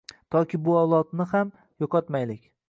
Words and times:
Toki 0.35 0.59
bu 0.69 0.77
avlodni 0.79 1.27
ham 1.35 1.53
yo‘qotmaylik. 1.85 2.43